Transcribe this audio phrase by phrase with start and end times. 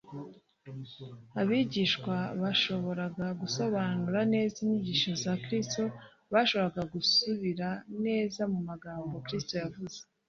[1.41, 5.81] abigishwa bashoboraga gusobanura neza inyigisho za kristo,
[6.33, 7.67] bashoboraga gusubira
[8.05, 9.99] neza mu magambo kristo yavuze